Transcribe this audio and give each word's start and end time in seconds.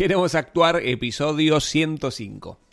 Queremos 0.00 0.34
actuar, 0.34 0.80
episodio 0.82 1.60
105. 1.60 2.69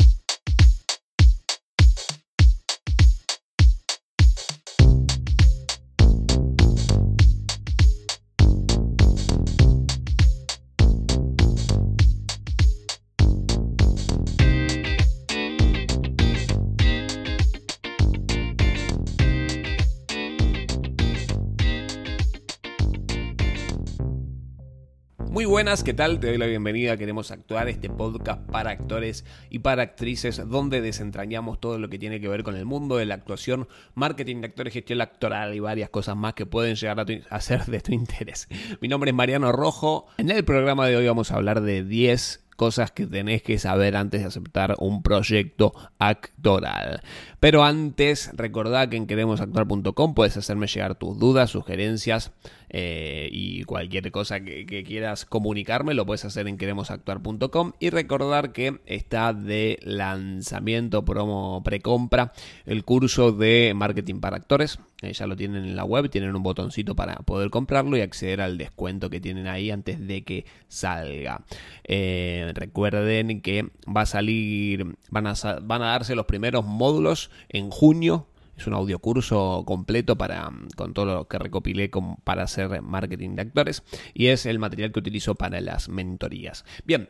Muy 25.38 25.46
buenas, 25.46 25.84
¿qué 25.84 25.94
tal? 25.94 26.20
Te 26.20 26.30
doy 26.30 26.40
la 26.40 26.48
bienvenida. 26.48 26.98
Queremos 26.98 27.30
actuar 27.30 27.70
este 27.70 27.92
podcast 27.92 28.42
para 28.50 28.72
actores 28.72 29.24
y 29.52 29.60
para 29.60 29.84
actrices 29.84 30.42
donde 30.50 30.82
desentrañamos 30.82 31.60
todo 31.60 31.78
lo 31.78 31.90
que 31.90 32.00
tiene 32.00 32.20
que 32.20 32.28
ver 32.28 32.42
con 32.42 32.56
el 32.56 32.66
mundo 32.66 32.98
de 32.98 33.06
la 33.06 33.14
actuación, 33.14 33.68
marketing 33.94 34.42
de 34.42 34.48
actores, 34.48 34.74
gestión 34.74 35.00
actoral 35.00 35.54
y 35.54 35.60
varias 35.60 35.92
cosas 35.92 36.16
más 36.16 36.34
que 36.34 36.48
pueden 36.48 36.74
llegar 36.74 37.06
a, 37.30 37.40
ser 37.42 37.66
de 37.66 37.82
tu 37.82 37.92
interés. 37.94 38.48
Mi 38.82 38.88
nombre 38.88 39.12
es 39.12 39.16
Mariano 39.16 39.52
Rojo. 39.52 40.08
En 40.18 40.32
el 40.32 40.44
programa 40.44 40.88
de 40.88 40.98
hoy 40.98 41.06
vamos 41.06 41.32
a 41.32 41.36
hablar 41.36 41.62
de 41.62 41.84
10 41.84 42.47
cosas 42.58 42.92
que 42.92 43.06
tenés 43.06 43.44
que 43.44 43.58
saber 43.60 43.96
antes 43.96 44.22
de 44.22 44.28
aceptar 44.28 44.76
un 44.80 45.04
proyecto 45.04 45.74
actoral. 46.00 47.02
Pero 47.40 47.64
antes, 47.64 48.32
recordá 48.34 48.90
que 48.90 48.98
en 48.98 49.08
queremosactuar.com 49.08 50.16
puedes 50.16 50.36
hacerme 50.36 50.68
llegar 50.68 50.96
tus 50.96 51.18
dudas, 51.18 51.52
sugerencias 51.52 52.32
eh, 52.70 53.30
y 53.32 53.64
cualquier 53.64 54.12
cosa 54.12 54.40
que, 54.42 54.84
quieras 54.84 55.26
comunicarme, 55.26 55.94
lo 55.94 56.06
puedes 56.06 56.26
hacer 56.26 56.48
en 56.48 56.58
queremosactuar.com. 56.58 57.74
Y 57.80 57.92
recordar 57.92 58.52
que 58.52 58.82
está 58.88 59.34
de 59.34 59.80
lanzamiento, 59.84 61.06
promo, 61.06 61.62
precompra, 61.64 62.34
el 62.66 62.84
curso 62.84 63.32
de 63.32 63.74
marketing 63.76 64.20
para 64.20 64.38
actores. 64.38 64.80
Eh, 65.04 65.14
ya 65.14 65.28
lo 65.28 65.36
tienen 65.36 65.64
en 65.64 65.76
la 65.76 65.84
web, 65.84 66.10
tienen 66.10 66.36
un 66.36 66.42
botoncito 66.42 66.96
para 66.96 67.18
poder 67.18 67.52
comprarlo 67.52 67.98
y 67.98 68.02
acceder 68.02 68.42
al 68.42 68.58
descuento 68.58 69.12
que 69.12 69.20
tienen 69.20 69.48
ahí 69.48 69.70
antes 69.70 70.06
de 70.06 70.24
que 70.24 70.46
salga. 70.68 71.46
Eh, 71.84 72.52
recuerden 72.56 73.42
que 73.42 73.70
va 73.86 74.02
a 74.02 74.06
salir, 74.08 74.98
van 75.12 75.28
a, 75.28 75.36
van 75.62 75.84
a 75.84 75.88
darse 75.88 76.16
los 76.16 76.26
primeros 76.26 76.66
módulos 76.66 77.30
en 77.50 77.70
junio. 77.70 78.28
Es 78.58 78.66
un 78.66 78.74
audiocurso 78.74 79.64
completo 79.68 80.18
para, 80.18 80.52
con 80.76 80.96
todo 80.96 81.06
lo 81.06 81.28
que 81.28 81.38
recopilé 81.38 81.92
para 82.24 82.42
hacer 82.42 82.82
marketing 82.82 83.36
de 83.36 83.44
actores 83.44 83.84
y 84.16 84.28
es 84.28 84.48
el 84.48 84.58
material 84.58 84.92
que 84.92 84.98
utilizo 84.98 85.36
para 85.36 85.62
las 85.62 85.90
mentorías. 85.90 86.66
Bien, 86.84 87.08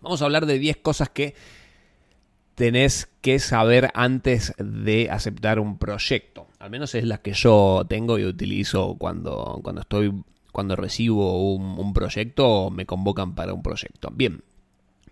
vamos 0.00 0.22
a 0.22 0.24
hablar 0.24 0.46
de 0.46 0.58
10 0.58 0.78
cosas 0.78 1.10
que 1.10 1.34
tenés 2.56 3.08
que 3.20 3.38
saber 3.38 3.90
antes 3.94 4.52
de 4.58 5.08
aceptar 5.10 5.60
un 5.60 5.78
proyecto. 5.78 6.48
Al 6.58 6.70
menos 6.70 6.96
es 6.96 7.04
las 7.04 7.20
que 7.20 7.32
yo 7.32 7.84
tengo 7.88 8.18
y 8.18 8.24
utilizo 8.24 8.96
cuando, 8.98 9.60
cuando 9.62 9.82
estoy 9.82 10.12
cuando 10.50 10.74
recibo 10.74 11.54
un, 11.54 11.78
un 11.78 11.92
proyecto 11.92 12.48
o 12.48 12.70
me 12.70 12.86
convocan 12.86 13.34
para 13.34 13.52
un 13.52 13.62
proyecto. 13.62 14.10
Bien, 14.10 14.42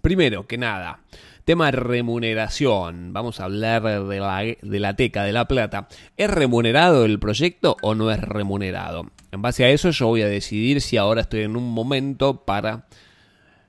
primero 0.01 0.47
que 0.47 0.56
nada, 0.56 1.01
Tema 1.45 1.70
remuneración. 1.70 3.12
Vamos 3.12 3.39
a 3.39 3.45
hablar 3.45 3.83
de 3.83 4.19
la, 4.19 4.42
de 4.62 4.81
la 4.81 4.97
teca, 4.97 5.25
de 5.25 5.33
la 5.33 5.47
plata. 5.47 5.89
¿Es 6.17 6.31
remunerado 6.31 7.05
el 7.05 7.19
proyecto 7.19 7.77
o 7.83 7.95
no 7.95 8.11
es 8.11 8.19
remunerado? 8.19 9.11
En 9.31 9.42
base 9.42 9.62
a 9.67 9.69
eso 9.69 9.91
yo 9.91 10.06
voy 10.06 10.23
a 10.23 10.27
decidir 10.27 10.81
si 10.81 10.97
ahora 10.97 11.20
estoy 11.20 11.42
en 11.42 11.56
un 11.56 11.70
momento 11.70 12.47
para 12.47 12.86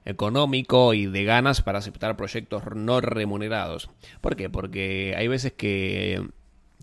económico 0.05 0.93
y 0.93 1.07
de 1.07 1.23
ganas 1.23 1.61
para 1.61 1.79
aceptar 1.79 2.15
proyectos 2.15 2.63
no 2.75 3.01
remunerados. 3.01 3.89
¿Por 4.21 4.35
qué? 4.35 4.49
Porque 4.49 5.13
hay 5.17 5.27
veces 5.27 5.53
que... 5.53 6.29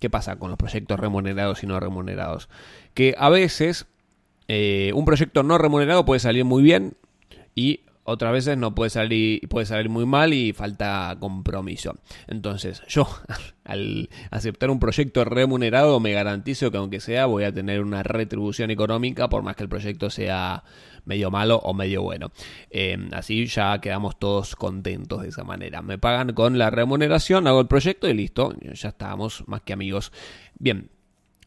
¿Qué 0.00 0.10
pasa 0.10 0.34
con 0.34 0.50
los 0.50 0.58
proyectos 0.58 0.98
remunerados 0.98 1.62
y 1.62 1.68
no 1.68 1.78
remunerados? 1.78 2.48
Que 2.92 3.14
a 3.16 3.28
veces 3.28 3.86
eh, 4.48 4.90
un 4.94 5.04
proyecto 5.04 5.44
no 5.44 5.58
remunerado 5.58 6.04
puede 6.04 6.18
salir 6.18 6.44
muy 6.44 6.64
bien 6.64 6.96
y 7.54 7.82
otras 8.04 8.32
veces 8.32 8.58
no 8.58 8.74
puede 8.74 8.90
salir, 8.90 9.48
puede 9.48 9.66
salir 9.66 9.88
muy 9.88 10.06
mal 10.06 10.34
y 10.34 10.52
falta 10.52 11.16
compromiso. 11.20 11.94
Entonces, 12.26 12.82
yo 12.88 13.06
al 13.64 14.08
aceptar 14.30 14.70
un 14.70 14.80
proyecto 14.80 15.24
remunerado 15.24 16.00
me 16.00 16.12
garantizo 16.12 16.70
que 16.70 16.78
aunque 16.78 17.00
sea 17.00 17.26
voy 17.26 17.44
a 17.44 17.52
tener 17.52 17.80
una 17.80 18.02
retribución 18.02 18.70
económica 18.70 19.28
por 19.28 19.42
más 19.42 19.54
que 19.56 19.62
el 19.62 19.68
proyecto 19.68 20.10
sea 20.10 20.64
medio 21.04 21.30
malo 21.30 21.56
o 21.56 21.74
medio 21.74 22.02
bueno. 22.02 22.30
Eh, 22.70 22.96
así 23.12 23.46
ya 23.46 23.80
quedamos 23.80 24.18
todos 24.18 24.56
contentos 24.56 25.22
de 25.22 25.28
esa 25.28 25.44
manera. 25.44 25.82
Me 25.82 25.98
pagan 25.98 26.32
con 26.32 26.58
la 26.58 26.70
remuneración, 26.70 27.46
hago 27.46 27.60
el 27.60 27.66
proyecto 27.66 28.08
y 28.08 28.14
listo, 28.14 28.54
ya 28.60 28.90
estamos 28.90 29.44
más 29.46 29.62
que 29.62 29.72
amigos. 29.72 30.12
Bien, 30.58 30.90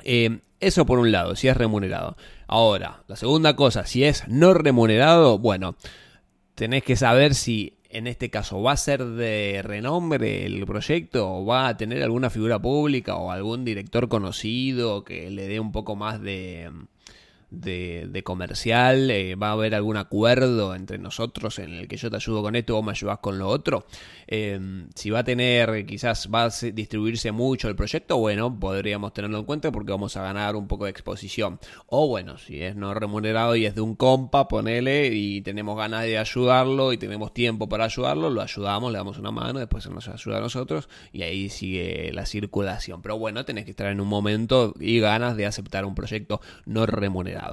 eh, 0.04 0.40
eso 0.60 0.86
por 0.86 1.00
un 1.00 1.12
lado, 1.12 1.36
si 1.36 1.48
es 1.48 1.58
remunerado. 1.58 2.18
Ahora, 2.48 3.04
la 3.08 3.16
segunda 3.16 3.56
cosa, 3.56 3.86
si 3.86 4.04
es 4.04 4.28
no 4.28 4.54
remunerado, 4.54 5.40
bueno 5.40 5.76
tenés 6.56 6.84
que 6.84 6.96
saber 6.96 7.36
si 7.36 7.74
en 7.90 8.08
este 8.08 8.30
caso 8.30 8.62
va 8.62 8.72
a 8.72 8.78
ser 8.78 9.06
de 9.06 9.62
renombre 9.64 10.46
el 10.46 10.66
proyecto 10.66 11.30
o 11.32 11.46
va 11.46 11.68
a 11.68 11.78
tener 11.78 12.02
alguna 12.02 12.30
figura 12.30 12.60
pública 12.60 13.16
o 13.16 13.32
algún 13.32 13.64
director 13.64 14.10
conocido 14.10 15.04
que 15.04 15.30
le 15.30 15.48
dé 15.48 15.60
un 15.60 15.72
poco 15.72 15.96
más 15.96 16.22
de 16.22 16.72
de, 17.62 18.22
comercial, 18.24 19.10
eh, 19.12 19.36
va 19.36 19.50
a 19.50 19.52
haber 19.52 19.76
algún 19.76 19.98
acuerdo 19.98 20.76
entre 20.76 20.98
nosotros 20.98 21.60
en 21.60 21.74
el 21.74 21.88
que 21.88 21.98
yo 21.98 22.10
te 22.10 22.16
ayudo 22.16 22.42
con 22.42 22.56
esto, 22.56 22.78
o 22.78 22.84
me 22.84 22.92
ayudas 22.92 23.20
con 23.20 23.38
lo 23.38 23.48
otro. 23.48 23.86
Em, 24.28 24.88
si 24.96 25.10
va 25.10 25.20
a 25.20 25.24
tener, 25.24 25.86
quizás 25.86 26.30
va 26.34 26.46
a 26.46 26.50
distribuirse 26.50 27.32
mucho 27.32 27.70
el 27.70 27.76
proyecto, 27.76 28.18
bueno, 28.18 28.60
podríamos 28.60 29.14
tenerlo 29.14 29.40
en 29.40 29.46
cuenta 29.46 29.72
porque 29.72 29.92
vamos 29.92 30.16
a 30.18 30.24
ganar 30.24 30.56
un 30.56 30.68
poco 30.68 30.86
de 30.86 30.92
exposición. 30.92 31.60
O 31.88 32.08
bueno, 32.08 32.38
si 32.38 32.62
es 32.62 32.76
no 32.76 32.94
remunerado 32.94 33.56
y 33.56 33.66
es 33.66 33.76
de 33.76 33.82
un 33.82 33.96
compa, 33.96 34.48
ponele 34.48 35.08
y 35.14 35.42
tenemos 35.42 35.78
ganas 35.78 36.04
de 36.04 36.18
ayudarlo 36.18 36.94
y 36.94 36.98
tenemos 36.98 37.34
tiempo 37.34 37.70
para 37.70 37.86
ayudarlo, 37.86 38.30
lo 38.30 38.42
ayudamos, 38.42 38.92
le 38.92 38.98
damos 38.98 39.18
una 39.18 39.32
mano, 39.32 39.60
después 39.60 39.88
nos 39.90 40.08
ayuda 40.08 40.38
a 40.38 40.42
nosotros 40.42 40.90
y 41.12 41.24
ahí 41.24 41.50
sigue 41.50 42.12
la 42.14 42.26
circulación. 42.26 43.02
Pero 43.02 43.18
bueno, 43.18 43.46
tenés 43.46 43.66
que 43.66 43.72
estar 43.72 43.88
en 43.88 44.02
un 44.02 44.08
momento 44.08 44.74
y 44.80 45.00
ganas 45.00 45.38
de 45.38 45.46
aceptar 45.46 45.86
un 45.86 45.96
proyecto 45.96 46.42
no 46.66 46.86
remunerado. 46.86 47.45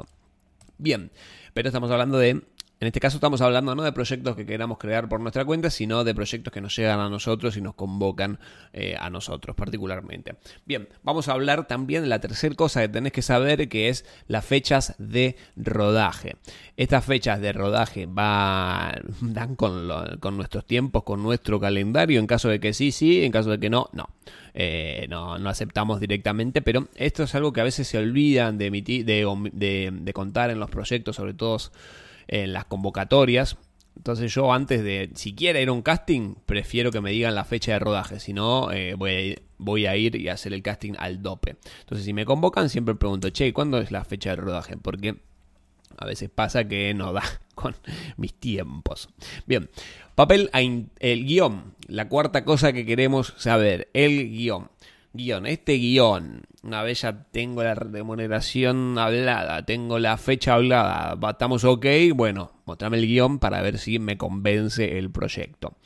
Bien, 0.78 1.10
pero 1.54 1.68
estamos 1.68 1.90
hablando 1.90 2.18
de 2.18 2.42
en 2.82 2.88
este 2.88 2.98
caso 2.98 3.18
estamos 3.18 3.40
hablando 3.40 3.76
no 3.76 3.84
de 3.84 3.92
proyectos 3.92 4.34
que 4.34 4.44
queramos 4.44 4.76
crear 4.76 5.08
por 5.08 5.20
nuestra 5.20 5.44
cuenta, 5.44 5.70
sino 5.70 6.02
de 6.02 6.16
proyectos 6.16 6.52
que 6.52 6.60
nos 6.60 6.74
llegan 6.74 6.98
a 6.98 7.08
nosotros 7.08 7.56
y 7.56 7.60
nos 7.60 7.76
convocan 7.76 8.40
eh, 8.72 8.96
a 8.98 9.08
nosotros 9.08 9.54
particularmente. 9.54 10.34
Bien, 10.66 10.88
vamos 11.04 11.28
a 11.28 11.34
hablar 11.34 11.68
también 11.68 12.02
de 12.02 12.08
la 12.08 12.18
tercera 12.18 12.56
cosa 12.56 12.80
que 12.80 12.88
tenés 12.88 13.12
que 13.12 13.22
saber, 13.22 13.68
que 13.68 13.88
es 13.88 14.04
las 14.26 14.44
fechas 14.44 14.96
de 14.98 15.36
rodaje. 15.54 16.34
Estas 16.76 17.04
fechas 17.04 17.40
de 17.40 17.52
rodaje 17.52 18.06
van 18.08 19.00
dan 19.20 19.54
con, 19.54 19.88
con 20.18 20.36
nuestros 20.36 20.66
tiempos, 20.66 21.04
con 21.04 21.22
nuestro 21.22 21.60
calendario. 21.60 22.18
En 22.18 22.26
caso 22.26 22.48
de 22.48 22.58
que 22.58 22.72
sí, 22.72 22.90
sí, 22.90 23.22
en 23.22 23.30
caso 23.30 23.50
de 23.50 23.60
que 23.60 23.70
no, 23.70 23.90
no. 23.92 24.08
Eh, 24.54 25.06
no, 25.08 25.38
no 25.38 25.48
aceptamos 25.48 25.98
directamente, 26.00 26.60
pero 26.62 26.88
esto 26.94 27.22
es 27.22 27.34
algo 27.34 27.52
que 27.52 27.60
a 27.60 27.64
veces 27.64 27.88
se 27.88 27.98
olvidan 27.98 28.58
de, 28.58 28.66
emitir, 28.66 29.04
de, 29.04 29.90
de 29.92 30.12
contar 30.12 30.50
en 30.50 30.60
los 30.60 30.70
proyectos, 30.70 31.16
sobre 31.16 31.34
todo 31.34 31.58
en 32.28 32.52
las 32.52 32.66
convocatorias. 32.66 33.56
Entonces 33.96 34.32
yo 34.34 34.52
antes 34.52 34.82
de 34.82 35.10
siquiera 35.14 35.60
ir 35.60 35.68
a 35.68 35.72
un 35.72 35.82
casting, 35.82 36.34
prefiero 36.46 36.90
que 36.90 37.00
me 37.00 37.10
digan 37.10 37.34
la 37.34 37.44
fecha 37.44 37.72
de 37.72 37.78
rodaje, 37.78 38.20
si 38.20 38.32
no 38.32 38.72
eh, 38.72 38.94
voy, 38.94 39.10
a 39.10 39.20
ir, 39.20 39.42
voy 39.58 39.86
a 39.86 39.96
ir 39.96 40.16
y 40.16 40.28
hacer 40.28 40.52
el 40.54 40.62
casting 40.62 40.94
al 40.98 41.22
dope. 41.22 41.56
Entonces 41.80 42.04
si 42.04 42.12
me 42.12 42.24
convocan 42.24 42.68
siempre 42.68 42.94
pregunto, 42.94 43.30
che, 43.30 43.52
¿cuándo 43.52 43.78
es 43.78 43.90
la 43.90 44.04
fecha 44.04 44.30
de 44.30 44.36
rodaje? 44.36 44.76
Porque 44.76 45.16
a 46.02 46.06
veces 46.06 46.30
pasa 46.30 46.64
que 46.68 46.92
no 46.94 47.12
da 47.12 47.22
con 47.54 47.74
mis 48.16 48.34
tiempos. 48.34 49.08
Bien, 49.46 49.70
papel, 50.14 50.50
el 50.52 51.24
guion, 51.24 51.74
la 51.86 52.08
cuarta 52.08 52.44
cosa 52.44 52.72
que 52.72 52.84
queremos 52.84 53.34
saber, 53.36 53.88
el 53.94 54.30
guion 54.30 54.68
guion. 55.12 55.46
Este 55.46 55.74
guion, 55.74 56.42
una 56.62 56.82
vez 56.82 57.02
ya 57.02 57.24
tengo 57.30 57.62
la 57.62 57.74
remuneración 57.74 58.98
hablada, 58.98 59.64
tengo 59.64 59.98
la 59.98 60.16
fecha 60.16 60.54
hablada, 60.54 61.18
estamos 61.30 61.64
ok, 61.64 61.86
bueno, 62.14 62.52
mostrame 62.64 62.98
el 62.98 63.06
guion 63.06 63.38
para 63.38 63.62
ver 63.62 63.78
si 63.78 63.98
me 63.98 64.16
convence 64.16 64.98
el 64.98 65.10
proyecto. 65.10 65.76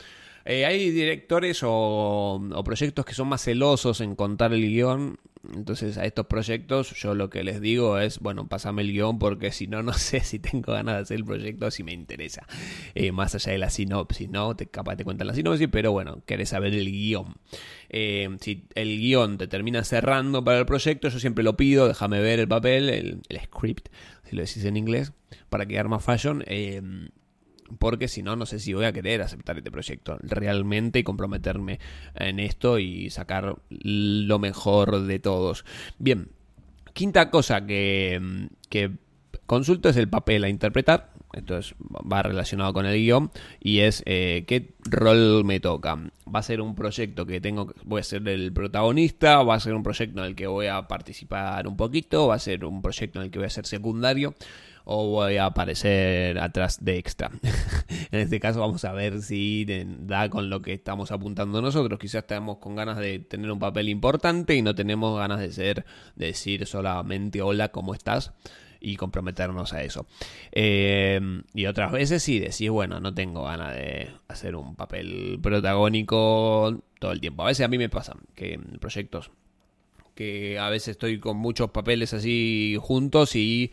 Eh, 0.44 0.64
hay 0.64 0.90
directores 0.90 1.62
o, 1.64 2.34
o, 2.34 2.64
proyectos 2.64 3.04
que 3.04 3.14
son 3.14 3.28
más 3.28 3.42
celosos 3.42 4.00
en 4.00 4.14
contar 4.14 4.52
el 4.52 4.62
guion 4.62 5.18
entonces 5.54 5.98
a 5.98 6.04
estos 6.04 6.26
proyectos 6.26 6.94
yo 6.94 7.14
lo 7.14 7.30
que 7.30 7.44
les 7.44 7.60
digo 7.60 7.98
es, 7.98 8.20
bueno, 8.20 8.48
pasame 8.48 8.82
el 8.82 8.92
guion 8.92 9.18
porque 9.18 9.52
si 9.52 9.66
no, 9.66 9.82
no 9.82 9.92
sé 9.94 10.20
si 10.20 10.38
tengo 10.38 10.72
ganas 10.72 10.96
de 10.96 11.02
hacer 11.02 11.16
el 11.18 11.24
proyecto, 11.24 11.70
si 11.70 11.82
me 11.82 11.92
interesa. 11.92 12.46
Eh, 12.94 13.12
más 13.12 13.34
allá 13.34 13.52
de 13.52 13.58
la 13.58 13.70
sinopsis, 13.70 14.28
¿no? 14.28 14.56
Te, 14.56 14.66
capaz 14.66 14.96
te 14.96 15.04
cuentan 15.04 15.26
la 15.26 15.34
sinopsis, 15.34 15.68
pero 15.70 15.92
bueno, 15.92 16.22
querés 16.26 16.50
saber 16.50 16.74
el 16.74 16.90
guion. 16.90 17.34
Eh, 17.88 18.28
si 18.40 18.66
el 18.74 18.98
guion 18.98 19.38
te 19.38 19.46
termina 19.48 19.84
cerrando 19.84 20.44
para 20.44 20.58
el 20.58 20.66
proyecto, 20.66 21.08
yo 21.08 21.18
siempre 21.18 21.44
lo 21.44 21.56
pido, 21.56 21.88
déjame 21.88 22.20
ver 22.20 22.40
el 22.40 22.48
papel, 22.48 22.88
el, 22.88 23.22
script, 23.44 23.88
si 24.24 24.36
lo 24.36 24.42
decís 24.42 24.64
en 24.64 24.76
inglés, 24.76 25.12
para 25.48 25.66
quedar 25.66 25.88
más 25.88 26.04
fashion. 26.04 26.42
Eh, 26.46 26.82
porque 27.78 28.08
si 28.08 28.22
no, 28.22 28.36
no 28.36 28.46
sé 28.46 28.58
si 28.58 28.74
voy 28.74 28.84
a 28.84 28.92
querer 28.92 29.22
aceptar 29.22 29.58
este 29.58 29.70
proyecto 29.70 30.18
realmente 30.22 30.98
y 30.98 31.04
comprometerme 31.04 31.78
en 32.14 32.40
esto 32.40 32.78
y 32.78 33.10
sacar 33.10 33.56
lo 33.68 34.38
mejor 34.38 35.02
de 35.02 35.18
todos. 35.18 35.64
Bien, 35.98 36.28
quinta 36.92 37.30
cosa 37.30 37.66
que, 37.66 38.48
que 38.68 38.92
consulto 39.46 39.88
es 39.88 39.96
el 39.96 40.08
papel 40.08 40.44
a 40.44 40.48
interpretar. 40.48 41.12
Esto 41.32 41.60
va 42.10 42.22
relacionado 42.22 42.72
con 42.72 42.86
el 42.86 42.94
guion 42.94 43.30
y 43.60 43.80
es 43.80 44.02
eh, 44.06 44.44
qué 44.46 44.74
rol 44.84 45.44
me 45.44 45.60
toca. 45.60 45.94
Va 45.94 46.38
a 46.38 46.42
ser 46.42 46.62
un 46.62 46.74
proyecto 46.74 47.26
que 47.26 47.42
tengo, 47.42 47.74
voy 47.84 48.00
a 48.00 48.04
ser 48.04 48.26
el 48.28 48.52
protagonista, 48.54 49.42
va 49.42 49.56
a 49.56 49.60
ser 49.60 49.74
un 49.74 49.82
proyecto 49.82 50.20
en 50.20 50.28
el 50.28 50.34
que 50.34 50.46
voy 50.46 50.68
a 50.68 50.88
participar 50.88 51.66
un 51.68 51.76
poquito, 51.76 52.28
va 52.28 52.36
a 52.36 52.38
ser 52.38 52.64
un 52.64 52.80
proyecto 52.80 53.18
en 53.18 53.26
el 53.26 53.30
que 53.30 53.38
voy 53.38 53.46
a 53.46 53.50
ser 53.50 53.66
secundario 53.66 54.34
o 54.88 55.08
voy 55.08 55.36
a 55.36 55.46
aparecer 55.46 56.38
atrás 56.38 56.84
de 56.84 56.96
extra. 56.96 57.32
en 58.12 58.20
este 58.20 58.38
caso 58.38 58.60
vamos 58.60 58.84
a 58.84 58.92
ver 58.92 59.20
si 59.20 59.66
da 59.98 60.30
con 60.30 60.48
lo 60.48 60.62
que 60.62 60.72
estamos 60.72 61.10
apuntando 61.10 61.60
nosotros. 61.60 61.98
Quizás 61.98 62.22
estamos 62.22 62.58
con 62.58 62.76
ganas 62.76 62.96
de 62.96 63.18
tener 63.18 63.50
un 63.50 63.58
papel 63.58 63.88
importante 63.88 64.54
y 64.54 64.62
no 64.62 64.76
tenemos 64.76 65.18
ganas 65.18 65.40
de 65.40 65.50
ser, 65.50 65.84
de 66.14 66.26
decir 66.26 66.66
solamente 66.66 67.42
hola, 67.42 67.68
¿cómo 67.70 67.94
estás? 67.94 68.32
y 68.78 68.96
comprometernos 68.96 69.72
a 69.72 69.82
eso. 69.82 70.06
Eh, 70.52 71.20
y 71.54 71.66
otras 71.66 71.90
veces 71.90 72.22
sí 72.22 72.38
decís, 72.38 72.70
bueno, 72.70 73.00
no 73.00 73.14
tengo 73.14 73.44
ganas 73.44 73.74
de 73.74 74.12
hacer 74.28 74.54
un 74.54 74.76
papel 74.76 75.40
protagónico 75.42 76.82
todo 77.00 77.10
el 77.10 77.20
tiempo. 77.20 77.42
A 77.42 77.46
veces 77.46 77.64
a 77.64 77.68
mí 77.68 77.78
me 77.78 77.88
pasa 77.88 78.14
que 78.36 78.52
en 78.52 78.78
proyectos 78.78 79.32
que 80.16 80.58
a 80.58 80.70
veces 80.70 80.88
estoy 80.88 81.20
con 81.20 81.36
muchos 81.36 81.70
papeles 81.70 82.14
así 82.14 82.76
juntos 82.80 83.36
y 83.36 83.70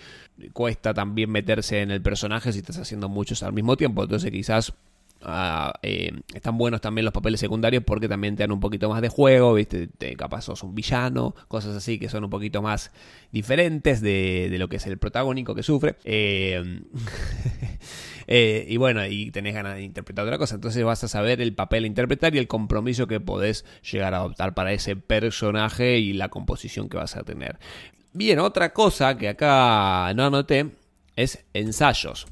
cuesta 0.51 0.93
también 0.93 1.31
meterse 1.31 1.81
en 1.81 1.89
el 1.89 2.01
personaje 2.01 2.51
si 2.51 2.59
estás 2.59 2.77
haciendo 2.77 3.09
muchos 3.09 3.41
al 3.41 3.53
mismo 3.53 3.77
tiempo. 3.77 4.03
Entonces 4.03 4.29
quizás 4.29 4.73
eh, 5.81 6.11
están 6.33 6.57
buenos 6.57 6.81
también 6.81 7.05
los 7.05 7.13
papeles 7.13 7.39
secundarios 7.39 7.83
porque 7.85 8.09
también 8.09 8.35
te 8.35 8.43
dan 8.43 8.51
un 8.51 8.59
poquito 8.59 8.89
más 8.89 9.01
de 9.01 9.07
juego, 9.07 9.53
¿viste? 9.53 9.87
Te, 9.87 10.15
capaz 10.15 10.41
sos 10.41 10.63
un 10.63 10.75
villano, 10.75 11.33
cosas 11.47 11.75
así 11.77 11.97
que 11.97 12.09
son 12.09 12.25
un 12.25 12.29
poquito 12.29 12.61
más 12.61 12.91
diferentes 13.31 14.01
de, 14.01 14.49
de 14.51 14.57
lo 14.59 14.67
que 14.67 14.75
es 14.75 14.85
el 14.85 14.97
protagónico 14.97 15.55
que 15.55 15.63
sufre. 15.63 15.95
Eh, 16.03 16.61
Eh, 18.35 18.65
y 18.67 18.77
bueno, 18.77 19.05
y 19.05 19.29
tenés 19.29 19.53
ganas 19.53 19.75
de 19.75 19.83
interpretar 19.83 20.25
otra 20.25 20.39
cosa. 20.39 20.55
Entonces 20.55 20.83
vas 20.83 21.03
a 21.03 21.07
saber 21.07 21.39
el 21.39 21.53
papel 21.53 21.83
a 21.83 21.87
interpretar 21.87 22.33
y 22.33 22.39
el 22.39 22.47
compromiso 22.47 23.05
que 23.05 23.19
podés 23.19 23.63
llegar 23.91 24.15
a 24.15 24.17
adoptar 24.17 24.55
para 24.55 24.73
ese 24.73 24.95
personaje 24.95 25.99
y 25.99 26.13
la 26.13 26.29
composición 26.29 26.89
que 26.89 26.97
vas 26.97 27.15
a 27.15 27.21
tener. 27.21 27.59
Bien, 28.11 28.39
otra 28.39 28.73
cosa 28.73 29.15
que 29.19 29.29
acá 29.29 30.11
no 30.15 30.25
anoté 30.25 30.71
es 31.15 31.45
ensayos. 31.53 32.25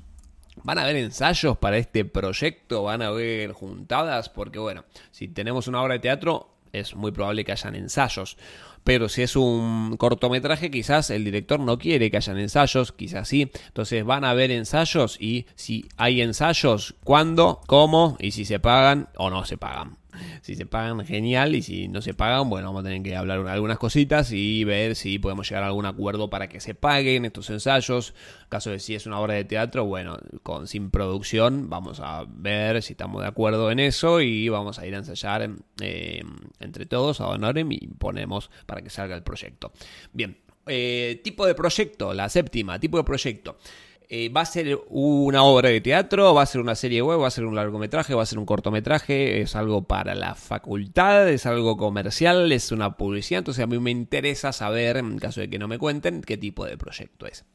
¿Van 0.64 0.80
a 0.80 0.86
haber 0.86 0.96
ensayos 0.96 1.60
para 1.60 1.78
este 1.78 2.04
proyecto? 2.04 2.82
¿Van 2.82 3.04
a 3.04 3.10
haber 3.10 3.52
juntadas? 3.52 4.28
Porque 4.28 4.58
bueno, 4.58 4.86
si 5.12 5.28
tenemos 5.28 5.68
una 5.68 5.84
obra 5.84 5.94
de 5.94 6.00
teatro, 6.00 6.50
es 6.74 6.96
muy 6.96 7.12
probable 7.12 7.46
que 7.46 7.52
hayan 7.52 7.76
ensayos. 7.76 8.38
Pero 8.84 9.10
si 9.10 9.22
es 9.22 9.36
un 9.36 9.96
cortometraje, 9.98 10.72
quizás 10.72 11.10
el 11.10 11.24
director 11.24 11.60
no 11.60 11.78
quiere 11.78 12.10
que 12.10 12.18
hayan 12.18 12.40
ensayos, 12.40 12.92
quizás 12.92 13.28
sí. 13.28 13.52
Entonces 13.68 14.04
van 14.04 14.24
a 14.24 14.32
haber 14.32 14.52
ensayos 14.52 15.18
y 15.20 15.46
si 15.56 15.86
hay 15.98 16.22
ensayos, 16.22 16.96
cuándo, 17.04 17.62
cómo 17.68 18.18
y 18.20 18.32
si 18.32 18.46
se 18.46 18.60
pagan 18.60 19.10
o 19.18 19.30
no 19.30 19.46
se 19.46 19.58
pagan. 19.58 20.01
Si 20.42 20.56
se 20.56 20.66
pagan, 20.66 21.06
genial. 21.06 21.56
Y 21.56 21.62
si 21.62 21.88
no 21.88 22.02
se 22.02 22.14
pagan, 22.14 22.50
bueno, 22.50 22.68
vamos 22.68 22.82
a 22.82 22.84
tener 22.84 23.04
que 23.04 23.16
hablar 23.16 23.48
algunas 23.48 23.78
cositas 23.78 24.32
y 24.32 24.64
ver 24.64 24.96
si 24.96 25.20
podemos 25.20 25.48
llegar 25.50 25.64
a 25.64 25.68
algún 25.68 25.86
acuerdo 25.86 26.30
para 26.30 26.50
que 26.50 26.60
se 26.60 26.76
paguen 26.76 27.26
estos 27.26 27.50
ensayos. 27.50 28.14
En 28.44 28.50
caso 28.50 28.72
de 28.72 28.80
si 28.80 28.96
es 28.96 29.06
una 29.06 29.20
obra 29.20 29.36
de 29.36 29.46
teatro, 29.46 29.86
bueno, 29.86 30.18
con 30.44 30.68
sin 30.68 30.90
producción, 30.90 31.70
vamos 31.70 32.00
a 32.00 32.26
ver 32.28 32.82
si 32.82 32.94
estamos 32.94 33.22
de 33.22 33.28
acuerdo 33.28 33.72
en 33.72 33.80
eso 33.80 34.22
y 34.22 34.50
vamos 34.50 34.80
a 34.80 34.86
ir 34.86 34.96
a 34.96 35.00
ensayar 35.00 35.50
eh, 35.82 36.24
entre 36.60 36.86
todos 36.86 37.22
a 37.22 37.28
Honorem 37.28 37.72
y 37.72 37.88
ponemos 37.88 38.50
para 38.66 38.82
que 38.82 38.90
salga 38.90 39.16
el 39.16 39.24
proyecto. 39.24 39.72
Bien, 40.14 40.38
eh, 40.68 41.20
tipo 41.24 41.46
de 41.46 41.56
proyecto, 41.56 42.14
la 42.14 42.30
séptima, 42.30 42.80
tipo 42.80 42.98
de 42.98 43.04
proyecto. 43.04 43.58
Eh, 44.14 44.28
¿Va 44.28 44.42
a 44.42 44.46
ser 44.46 44.78
una 44.90 45.44
obra 45.44 45.70
de 45.70 45.80
teatro? 45.80 46.34
¿Va 46.34 46.42
a 46.42 46.46
ser 46.46 46.60
una 46.60 46.76
serie 46.76 47.02
web? 47.02 47.22
¿Va 47.22 47.28
a 47.28 47.32
ser 47.32 47.46
un 47.46 47.56
largometraje? 47.56 48.14
¿Va 48.14 48.24
a 48.24 48.26
ser 48.26 48.40
un 48.40 48.46
cortometraje? 48.46 49.40
¿Es 49.40 49.56
algo 49.56 49.88
para 49.88 50.16
la 50.16 50.36
facultad? 50.36 51.30
¿Es 51.30 51.46
algo 51.46 51.78
comercial? 51.78 52.52
¿Es 52.52 52.74
una 52.74 52.98
publicidad? 52.98 53.38
Entonces 53.38 53.64
a 53.64 53.68
mí 53.68 53.80
me 53.80 53.90
interesa 53.90 54.52
saber, 54.52 54.98
en 54.98 55.18
caso 55.18 55.40
de 55.40 55.50
que 55.50 55.58
no 55.58 55.70
me 55.70 55.80
cuenten, 55.80 56.24
qué 56.24 56.36
tipo 56.36 56.66
de 56.66 56.78
proyecto 56.78 57.26
es. 57.26 57.46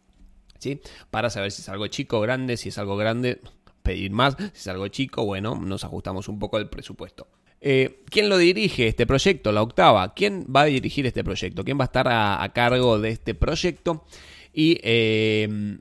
¿Sí? 0.59 0.81
Para 1.11 1.29
saber 1.29 1.53
si 1.53 1.61
es 1.61 1.69
algo 1.69 1.89
chico 1.89 2.17
o 2.17 2.21
grande, 2.23 2.57
si 2.57 2.71
es 2.71 2.79
algo 2.79 2.97
grande, 2.97 3.39
pedir 3.83 4.13
más, 4.13 4.35
si 4.39 4.61
es 4.61 4.69
algo 4.69 4.89
chico, 4.89 5.27
bueno, 5.27 5.57
nos 5.57 5.85
ajustamos 5.85 6.27
un 6.27 6.39
poco 6.39 6.57
el 6.57 6.71
presupuesto. 6.71 7.29
Eh, 7.61 8.03
¿Quién 8.09 8.31
lo 8.31 8.39
dirige 8.39 8.87
este 8.87 9.07
proyecto? 9.07 9.53
La 9.53 9.61
octava. 9.61 10.15
¿Quién 10.15 10.47
va 10.47 10.63
a 10.63 10.65
dirigir 10.65 11.05
este 11.05 11.23
proyecto? 11.23 11.65
¿Quién 11.65 11.79
va 11.79 11.85
a 11.85 11.93
estar 11.93 12.07
a 12.09 12.51
cargo 12.55 12.99
de 12.99 13.11
este 13.11 13.35
proyecto? 13.35 14.07
Y 14.59 14.81
eh, 14.85 15.77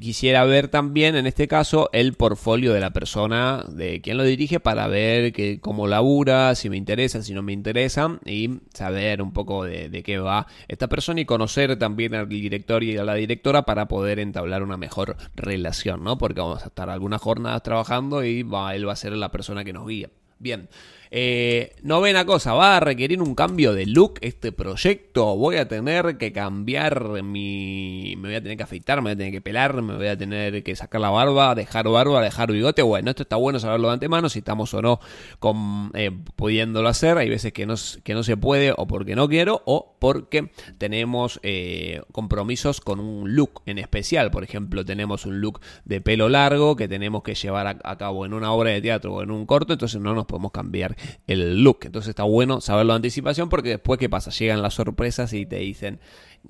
quisiera 0.00 0.44
ver 0.44 0.68
también, 0.68 1.16
en 1.16 1.26
este 1.26 1.48
caso, 1.48 1.90
el 1.92 2.12
portfolio 2.12 2.72
de 2.72 2.78
la 2.78 2.92
persona, 2.92 3.64
de 3.68 4.00
quien 4.00 4.16
lo 4.16 4.22
dirige, 4.22 4.60
para 4.60 4.86
ver 4.86 5.32
que, 5.32 5.58
cómo 5.58 5.88
labura, 5.88 6.54
si 6.54 6.70
me 6.70 6.76
interesa, 6.76 7.20
si 7.20 7.34
no 7.34 7.42
me 7.42 7.52
interesa, 7.52 8.20
y 8.24 8.60
saber 8.72 9.20
un 9.20 9.32
poco 9.32 9.64
de, 9.64 10.04
qué 10.04 10.18
va 10.18 10.46
esta 10.68 10.86
persona 10.86 11.20
y 11.22 11.24
conocer 11.24 11.76
también 11.76 12.14
al 12.14 12.28
director 12.28 12.84
y 12.84 12.96
a 12.96 13.02
la 13.02 13.14
directora 13.16 13.62
para 13.64 13.88
poder 13.88 14.20
entablar 14.20 14.62
una 14.62 14.76
mejor 14.76 15.16
relación, 15.34 16.04
¿no? 16.04 16.16
Porque 16.16 16.40
vamos 16.40 16.62
a 16.62 16.68
estar 16.68 16.88
algunas 16.88 17.20
jornadas 17.20 17.64
trabajando 17.64 18.22
y 18.22 18.44
va, 18.44 18.76
él 18.76 18.86
va 18.86 18.92
a 18.92 18.96
ser 18.96 19.14
la 19.14 19.32
persona 19.32 19.64
que 19.64 19.72
nos 19.72 19.88
guía. 19.88 20.10
Bien. 20.44 20.68
Eh, 21.16 21.76
novena 21.82 22.26
cosa, 22.26 22.54
va 22.54 22.76
a 22.76 22.80
requerir 22.80 23.22
un 23.22 23.36
cambio 23.36 23.72
de 23.72 23.86
look 23.86 24.14
este 24.20 24.50
proyecto. 24.50 25.36
Voy 25.36 25.54
a 25.58 25.68
tener 25.68 26.18
que 26.18 26.32
cambiar 26.32 27.22
mi. 27.22 28.16
Me 28.18 28.30
voy 28.30 28.34
a 28.34 28.42
tener 28.42 28.56
que 28.56 28.64
afeitar, 28.64 28.98
me 28.98 29.02
voy 29.02 29.12
a 29.12 29.16
tener 29.16 29.32
que 29.32 29.40
pelar, 29.40 29.80
me 29.80 29.94
voy 29.94 30.08
a 30.08 30.18
tener 30.18 30.64
que 30.64 30.74
sacar 30.74 31.00
la 31.00 31.10
barba, 31.10 31.54
dejar 31.54 31.88
barba, 31.88 32.20
dejar 32.20 32.50
bigote. 32.50 32.82
Bueno, 32.82 33.10
esto 33.10 33.22
está 33.22 33.36
bueno 33.36 33.60
saberlo 33.60 33.86
de 33.86 33.94
antemano, 33.94 34.28
si 34.28 34.40
estamos 34.40 34.74
o 34.74 34.82
no 34.82 34.98
con, 35.38 35.92
eh, 35.94 36.10
pudiéndolo 36.34 36.88
hacer. 36.88 37.16
Hay 37.16 37.28
veces 37.28 37.52
que 37.52 37.64
no, 37.64 37.76
que 38.02 38.14
no 38.14 38.24
se 38.24 38.36
puede 38.36 38.74
o 38.76 38.88
porque 38.88 39.14
no 39.14 39.28
quiero 39.28 39.62
o 39.66 39.94
porque 40.00 40.50
tenemos 40.78 41.38
eh, 41.44 42.02
compromisos 42.10 42.80
con 42.80 42.98
un 42.98 43.36
look 43.36 43.62
en 43.66 43.78
especial. 43.78 44.32
Por 44.32 44.42
ejemplo, 44.42 44.84
tenemos 44.84 45.26
un 45.26 45.40
look 45.40 45.60
de 45.84 46.00
pelo 46.00 46.28
largo 46.28 46.74
que 46.74 46.88
tenemos 46.88 47.22
que 47.22 47.36
llevar 47.36 47.68
a, 47.68 47.78
a 47.84 47.98
cabo 47.98 48.26
en 48.26 48.34
una 48.34 48.50
obra 48.50 48.70
de 48.70 48.82
teatro 48.82 49.14
o 49.14 49.22
en 49.22 49.30
un 49.30 49.46
corto, 49.46 49.74
entonces 49.74 50.00
no 50.00 50.12
nos 50.12 50.26
cambiar 50.52 50.96
el 51.26 51.62
look. 51.62 51.80
Entonces 51.82 52.10
está 52.10 52.24
bueno 52.24 52.60
saberlo 52.60 52.92
de 52.92 52.96
anticipación 52.96 53.48
porque 53.48 53.70
después, 53.70 53.98
¿qué 53.98 54.08
pasa? 54.08 54.30
Llegan 54.30 54.62
las 54.62 54.74
sorpresas 54.74 55.32
y 55.32 55.46
te 55.46 55.56
dicen, 55.56 56.00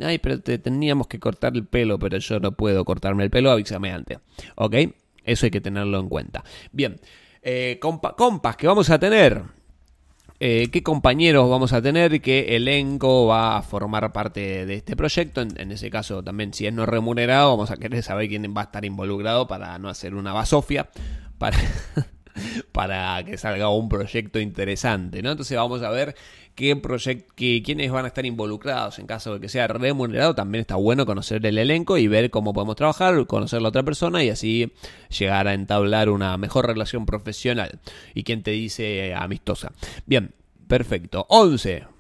ay, 0.01 0.19
pero 0.19 0.41
te 0.41 0.59
teníamos 0.59 1.07
que 1.07 1.19
cortar 1.19 1.55
el 1.55 1.67
pelo, 1.67 1.99
pero 1.99 2.19
yo 2.19 2.41
no 2.41 2.53
puedo 2.53 2.85
cortarme 2.85 3.25
el 3.25 3.31
pelo, 3.31 3.51
avísame 3.51 3.93
antes. 3.93 4.19
¿Ok? 4.57 4.75
Eso 5.25 5.47
hay 5.47 5.51
que 5.51 5.61
tenerlo 5.61 5.99
en 5.99 6.09
cuenta. 6.09 6.45
Bien, 6.73 6.97
eh, 7.43 7.79
compas 7.81 8.57
que 8.57 8.67
vamos 8.67 8.91
a 8.91 8.99
tener. 8.99 9.43
Eh, 10.41 10.69
qué 10.73 10.83
compañeros 10.83 11.49
vamos 11.49 11.73
a 11.73 11.81
tener, 11.81 12.21
qué 12.21 12.57
elenco 12.57 13.27
va 13.27 13.57
a 13.57 13.63
formar 13.63 14.13
parte 14.13 14.67
de 14.67 14.75
este 14.75 14.97
proyecto. 14.97 15.41
En, 15.41 15.59
en, 15.59 15.73
ese 15.73 15.91
caso, 15.91 16.23
también, 16.23 16.53
si 16.53 16.67
es 16.67 16.73
no 16.73 16.87
remunerado, 16.87 17.51
vamos 17.51 17.71
a 17.71 17.77
querer 17.77 18.03
saber 18.03 18.29
quién 18.29 18.53
va 18.55 18.63
a 18.63 18.65
estar 18.65 18.85
involucrado 18.85 19.47
para 19.47 19.79
no 19.79 19.89
hacer 19.89 20.15
una 20.15 20.33
basofia. 20.33 20.91
Para, 21.39 21.57
para 22.73 23.23
que 23.25 23.39
salga 23.39 23.69
un 23.69 23.89
proyecto 23.89 24.41
interesante, 24.41 25.23
¿no? 25.23 25.31
Entonces 25.31 25.57
vamos 25.57 25.83
a 25.83 25.91
ver 25.91 26.15
qué 26.55 26.77
proyecto, 26.77 27.33
quiénes 27.37 27.91
van 27.91 28.05
a 28.05 28.09
estar 28.09 28.25
involucrados 28.27 28.99
en 28.99 29.07
caso 29.07 29.35
de 29.35 29.41
que 29.41 29.49
sea 29.49 29.67
remunerado. 29.67 30.35
También 30.35 30.61
está 30.61 30.77
bueno 30.77 31.07
conocer 31.07 31.45
el 31.47 31.59
elenco 31.59 31.99
y 31.99 32.09
ver 32.09 32.31
cómo 32.31 32.53
podemos 32.53 32.77
trabajar, 32.77 33.27
conocer 33.27 33.63
la 33.63 33.69
otra 33.69 33.83
persona 33.83 34.23
y 34.23 34.31
así 34.31 34.73
llegar 35.19 35.49
a 35.49 35.55
entablar 35.55 36.09
una 36.09 36.37
mejor 36.37 36.67
relación 36.67 37.07
profesional. 37.07 37.81
Y 38.15 38.25
quién 38.25 38.43
te 38.43 38.53
dice 38.53 39.15
amistosa. 39.15 39.73
Bien, 40.07 40.33
perfecto. 40.69 41.27
11 41.29 41.94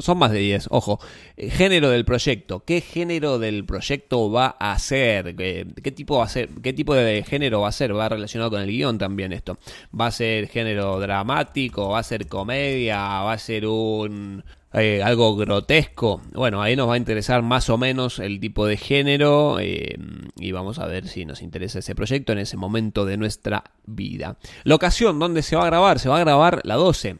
son 0.00 0.18
más 0.18 0.32
de 0.32 0.38
10, 0.38 0.68
ojo. 0.70 1.00
Eh, 1.36 1.50
género 1.50 1.90
del 1.90 2.04
proyecto. 2.04 2.64
¿Qué 2.64 2.80
género 2.80 3.38
del 3.38 3.64
proyecto 3.64 4.30
va 4.30 4.56
a 4.58 4.78
ser? 4.78 5.34
¿Qué, 5.36 5.92
tipo 5.94 6.18
va 6.18 6.24
a 6.24 6.28
ser? 6.28 6.48
¿Qué 6.62 6.72
tipo 6.72 6.94
de 6.94 7.22
género 7.22 7.62
va 7.62 7.68
a 7.68 7.72
ser? 7.72 7.96
Va 7.96 8.08
relacionado 8.08 8.50
con 8.50 8.62
el 8.62 8.68
guion 8.68 8.98
también 8.98 9.32
esto. 9.32 9.58
¿Va 9.98 10.06
a 10.06 10.10
ser 10.10 10.48
género 10.48 11.00
dramático? 11.00 11.90
¿Va 11.90 12.00
a 12.00 12.02
ser 12.02 12.26
comedia? 12.26 12.98
¿Va 12.98 13.32
a 13.32 13.38
ser 13.38 13.66
un... 13.66 14.44
Eh, 14.72 15.02
algo 15.02 15.34
grotesco. 15.36 16.20
Bueno, 16.34 16.60
ahí 16.60 16.76
nos 16.76 16.88
va 16.88 16.94
a 16.94 16.98
interesar 16.98 17.40
más 17.40 17.70
o 17.70 17.78
menos 17.78 18.18
el 18.18 18.40
tipo 18.40 18.66
de 18.66 18.76
género 18.76 19.58
eh, 19.58 19.96
y 20.38 20.52
vamos 20.52 20.78
a 20.78 20.86
ver 20.86 21.08
si 21.08 21.24
nos 21.24 21.40
interesa 21.40 21.78
ese 21.78 21.94
proyecto 21.94 22.32
en 22.32 22.40
ese 22.40 22.58
momento 22.58 23.06
de 23.06 23.16
nuestra 23.16 23.64
vida. 23.86 24.36
Locación, 24.64 25.18
¿dónde 25.18 25.42
se 25.42 25.56
va 25.56 25.62
a 25.62 25.66
grabar? 25.66 25.98
Se 25.98 26.10
va 26.10 26.16
a 26.18 26.20
grabar 26.20 26.60
la 26.64 26.74
12 26.74 27.16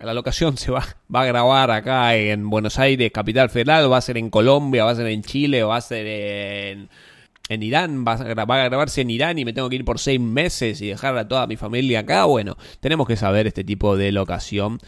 la 0.00 0.14
locación 0.14 0.56
se 0.56 0.70
va, 0.70 0.84
va 1.14 1.22
a 1.22 1.26
grabar 1.26 1.70
acá 1.70 2.16
en 2.16 2.48
Buenos 2.50 2.78
Aires, 2.78 3.10
Capital 3.12 3.50
Federal, 3.50 3.90
va 3.90 3.98
a 3.98 4.00
ser 4.02 4.16
en 4.16 4.30
Colombia, 4.30 4.84
va 4.84 4.90
a 4.90 4.96
ser 4.96 5.06
en 5.06 5.22
Chile, 5.22 5.62
va 5.62 5.76
a 5.76 5.80
ser 5.80 6.06
en, 6.06 6.88
en 7.48 7.62
Irán, 7.62 8.04
va 8.06 8.12
a, 8.12 8.44
va 8.44 8.62
a 8.62 8.68
grabarse 8.68 9.02
en 9.02 9.10
Irán 9.10 9.38
y 9.38 9.44
me 9.44 9.52
tengo 9.52 9.68
que 9.68 9.76
ir 9.76 9.84
por 9.84 9.98
seis 9.98 10.20
meses 10.20 10.80
y 10.80 10.88
dejar 10.88 11.16
a 11.18 11.28
toda 11.28 11.46
mi 11.46 11.56
familia 11.56 12.00
acá. 12.00 12.24
Bueno, 12.24 12.56
tenemos 12.80 13.06
que 13.06 13.16
saber 13.16 13.46
este 13.46 13.64
tipo 13.64 13.96
de 13.96 14.12
locación 14.12 14.78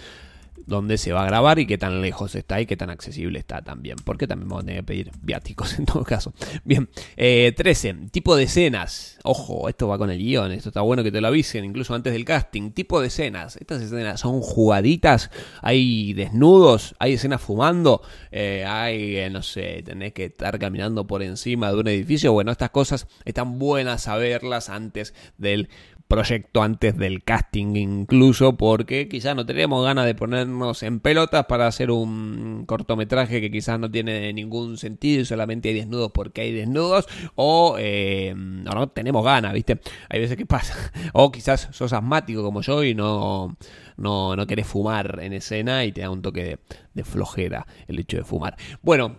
dónde 0.66 0.98
se 0.98 1.12
va 1.12 1.22
a 1.22 1.26
grabar 1.26 1.58
y 1.58 1.66
qué 1.66 1.78
tan 1.78 2.00
lejos 2.00 2.34
está 2.34 2.60
y 2.60 2.66
qué 2.66 2.76
tan 2.76 2.90
accesible 2.90 3.38
está 3.38 3.62
también. 3.62 3.96
Porque 4.04 4.26
también 4.26 4.48
vamos 4.48 4.64
a 4.64 4.66
tener 4.66 4.80
que 4.80 4.86
pedir 4.86 5.10
viáticos 5.20 5.78
en 5.78 5.86
todo 5.86 6.04
caso. 6.04 6.32
Bien, 6.64 6.88
13. 7.16 7.88
Eh, 7.88 7.96
tipo 8.10 8.36
de 8.36 8.44
escenas. 8.44 9.18
Ojo, 9.24 9.68
esto 9.68 9.88
va 9.88 9.98
con 9.98 10.10
el 10.10 10.18
guion. 10.18 10.52
Esto 10.52 10.70
está 10.70 10.80
bueno 10.80 11.02
que 11.02 11.12
te 11.12 11.20
lo 11.20 11.28
avisen, 11.28 11.64
incluso 11.64 11.94
antes 11.94 12.12
del 12.12 12.24
casting. 12.24 12.70
Tipo 12.70 13.00
de 13.00 13.08
escenas. 13.08 13.56
Estas 13.56 13.82
escenas 13.82 14.20
son 14.20 14.40
jugaditas. 14.40 15.30
Hay 15.60 16.12
desnudos. 16.14 16.94
Hay 16.98 17.14
escenas 17.14 17.40
fumando. 17.40 18.02
Eh, 18.30 18.64
hay, 18.66 19.16
eh, 19.16 19.30
no 19.30 19.42
sé, 19.42 19.82
tenés 19.84 20.12
que 20.12 20.26
estar 20.26 20.58
caminando 20.58 21.06
por 21.06 21.22
encima 21.22 21.72
de 21.72 21.78
un 21.78 21.88
edificio. 21.88 22.32
Bueno, 22.32 22.52
estas 22.52 22.70
cosas 22.70 23.06
están 23.24 23.58
buenas 23.58 24.02
saberlas 24.02 24.68
antes 24.68 25.14
del 25.38 25.68
proyecto 26.12 26.62
antes 26.62 26.98
del 26.98 27.24
casting 27.24 27.74
incluso 27.74 28.58
porque 28.58 29.08
quizás 29.08 29.34
no 29.34 29.46
tenemos 29.46 29.82
ganas 29.82 30.04
de 30.04 30.14
ponernos 30.14 30.82
en 30.82 31.00
pelotas 31.00 31.46
para 31.46 31.66
hacer 31.66 31.90
un 31.90 32.64
cortometraje 32.66 33.40
que 33.40 33.50
quizás 33.50 33.80
no 33.80 33.90
tiene 33.90 34.30
ningún 34.34 34.76
sentido 34.76 35.22
y 35.22 35.24
solamente 35.24 35.70
hay 35.70 35.74
desnudos 35.76 36.12
porque 36.12 36.42
hay 36.42 36.52
desnudos 36.52 37.08
o 37.34 37.76
eh, 37.78 38.34
no, 38.36 38.90
tenemos 38.90 39.24
ganas, 39.24 39.54
¿viste? 39.54 39.80
Hay 40.10 40.20
veces 40.20 40.36
que 40.36 40.44
pasa. 40.44 40.76
O 41.14 41.32
quizás 41.32 41.68
sos 41.72 41.94
asmático 41.94 42.42
como 42.42 42.60
yo 42.60 42.84
y 42.84 42.94
no, 42.94 43.56
no, 43.96 44.36
no 44.36 44.46
querés 44.46 44.66
fumar 44.66 45.18
en 45.22 45.32
escena 45.32 45.84
y 45.86 45.92
te 45.92 46.02
da 46.02 46.10
un 46.10 46.20
toque 46.20 46.58
de 46.92 47.04
flojera 47.04 47.66
el 47.88 47.98
hecho 47.98 48.18
de 48.18 48.24
fumar. 48.24 48.56
Bueno, 48.82 49.16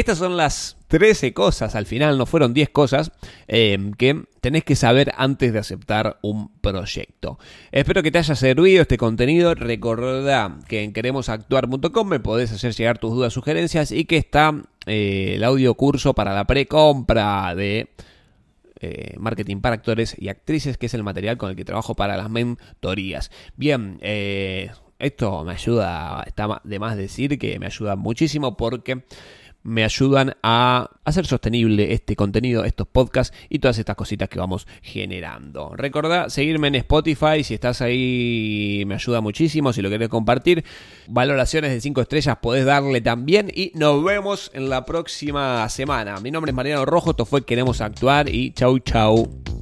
estas 0.00 0.18
son 0.18 0.36
las 0.36 0.76
13 0.88 1.32
cosas, 1.32 1.74
al 1.74 1.86
final 1.86 2.18
no 2.18 2.26
fueron 2.26 2.52
10 2.52 2.70
cosas, 2.70 3.12
em, 3.46 3.92
que 3.92 4.24
tenés 4.40 4.64
que 4.64 4.74
saber 4.74 5.12
antes 5.16 5.52
de 5.52 5.58
aceptar 5.58 6.18
un 6.22 6.50
proyecto. 6.60 7.38
Espero 7.70 8.02
que 8.02 8.10
te 8.10 8.18
haya 8.18 8.34
servido 8.34 8.82
este 8.82 8.96
contenido. 8.96 9.54
Recordá 9.54 10.58
que 10.68 10.82
en 10.82 10.92
queremosactuar.com 10.92 12.08
me 12.08 12.20
podés 12.20 12.52
hacer 12.52 12.74
llegar 12.74 12.98
tus 12.98 13.12
dudas, 13.12 13.32
sugerencias 13.32 13.92
y 13.92 14.04
que 14.04 14.16
está 14.16 14.52
eh, 14.86 15.34
el 15.36 15.44
audio 15.44 15.74
curso 15.74 16.14
para 16.14 16.34
la 16.34 16.44
precompra 16.46 17.54
de 17.54 17.90
eh, 18.80 19.14
marketing 19.18 19.60
para 19.60 19.76
actores 19.76 20.16
y 20.18 20.28
actrices, 20.28 20.78
que 20.78 20.86
es 20.86 20.94
el 20.94 21.02
material 21.04 21.36
con 21.36 21.50
el 21.50 21.56
que 21.56 21.64
trabajo 21.64 21.94
para 21.94 22.16
las 22.16 22.30
mentorías. 22.30 23.30
Bien, 23.56 23.98
eh, 24.00 24.70
esto 24.98 25.44
me 25.44 25.52
ayuda, 25.52 26.24
está 26.26 26.60
de 26.64 26.78
más 26.78 26.96
decir 26.96 27.38
que 27.38 27.58
me 27.58 27.66
ayuda 27.66 27.96
muchísimo 27.96 28.56
porque 28.56 29.04
me 29.62 29.84
ayudan 29.84 30.36
a 30.42 30.90
hacer 31.04 31.26
sostenible 31.26 31.92
este 31.92 32.16
contenido, 32.16 32.64
estos 32.64 32.86
podcasts 32.86 33.36
y 33.48 33.58
todas 33.58 33.78
estas 33.78 33.96
cositas 33.96 34.28
que 34.28 34.38
vamos 34.38 34.66
generando. 34.82 35.74
Recordá 35.76 36.30
seguirme 36.30 36.68
en 36.68 36.76
Spotify, 36.76 37.44
si 37.44 37.54
estás 37.54 37.82
ahí 37.82 38.84
me 38.86 38.94
ayuda 38.94 39.20
muchísimo, 39.20 39.72
si 39.72 39.82
lo 39.82 39.90
querés 39.90 40.08
compartir. 40.08 40.64
Valoraciones 41.08 41.72
de 41.72 41.80
5 41.80 42.00
estrellas 42.00 42.38
podés 42.40 42.64
darle 42.64 43.00
también 43.00 43.50
y 43.54 43.72
nos 43.74 44.02
vemos 44.02 44.50
en 44.54 44.70
la 44.70 44.84
próxima 44.84 45.68
semana. 45.68 46.20
Mi 46.20 46.30
nombre 46.30 46.50
es 46.50 46.56
Mariano 46.56 46.84
Rojo, 46.84 47.10
esto 47.10 47.26
fue 47.26 47.44
Queremos 47.44 47.80
Actuar 47.80 48.28
y 48.28 48.52
chau 48.52 48.78
chau. 48.78 49.59